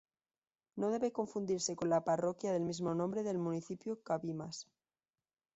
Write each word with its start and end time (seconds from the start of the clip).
No 0.77 0.89
debe 0.89 1.11
confundirse 1.11 1.75
con 1.75 1.89
la 1.91 2.03
parroquia 2.03 2.51
del 2.53 2.63
mismo 2.63 2.95
nombre 2.95 3.21
del 3.21 3.37
municipio 3.37 4.01
Cabimas. 4.01 4.67